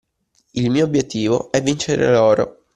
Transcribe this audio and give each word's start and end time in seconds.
Il 0.53 0.71
mio 0.71 0.85
obiettivo 0.85 1.51
è 1.51 1.61
vincere 1.61 2.09
l'oro. 2.11 2.63